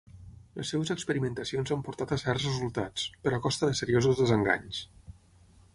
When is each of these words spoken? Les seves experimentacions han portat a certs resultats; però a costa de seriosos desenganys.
Les 0.59 0.69
seves 0.73 0.91
experimentacions 0.95 1.73
han 1.75 1.83
portat 1.89 2.15
a 2.15 2.19
certs 2.23 2.47
resultats; 2.49 3.05
però 3.27 3.41
a 3.41 3.45
costa 3.45 3.71
de 3.73 3.79
seriosos 3.83 4.23
desenganys. 4.25 4.83